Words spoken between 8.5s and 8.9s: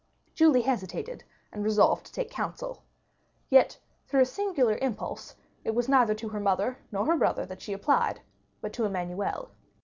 but to